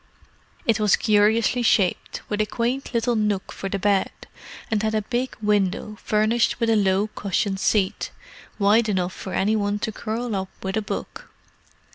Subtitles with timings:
[0.65, 4.09] It was curiously shaped, with a quaint little nook for the bed,
[4.71, 8.09] and had a big window furnished with a low cushioned seat,
[8.57, 11.29] wide enough for any one to curl up with a book.